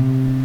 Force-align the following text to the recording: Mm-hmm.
Mm-hmm. 0.00 0.39